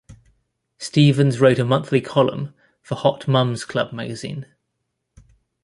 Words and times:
Stevens 0.79 1.39
wrote 1.39 1.59
a 1.59 1.63
monthly 1.63 2.01
column 2.01 2.55
for 2.81 2.95
"Hot 2.95 3.27
Mom's 3.27 3.63
Club" 3.63 3.93
magazine. 3.93 4.47